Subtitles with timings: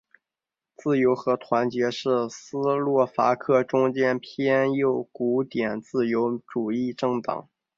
[0.77, 7.47] 自由和团结是斯洛伐克中间偏右古典自由主义政党。